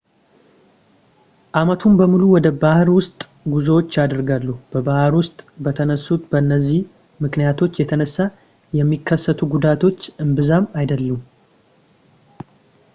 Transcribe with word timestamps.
ዓመቱን 1.59 1.97
በሙሉ 1.99 2.21
ወደ 2.35 2.47
ባህር 2.61 2.87
ውስጥ 2.95 3.17
ጉዞዎች 3.55 3.91
ይደረጋሉ 3.99 4.47
በባህር 4.71 5.13
ውስጥ 5.19 5.37
በተነሱት 5.67 6.23
በእነዚህ 6.31 6.81
ምክንያቶች 7.25 7.79
የተነሳ 7.83 8.17
የሚከሰቱ 8.79 9.39
ጉዳቶች 9.53 10.01
እምብዛም 10.25 10.67
አይደሉም 10.81 11.21